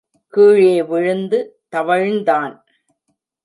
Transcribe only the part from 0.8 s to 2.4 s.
விழுந்து தவழ்ந்